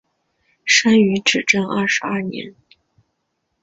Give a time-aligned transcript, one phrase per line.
[0.65, 2.55] 生于至正二十二年。